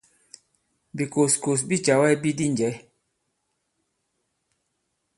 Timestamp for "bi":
1.69-1.77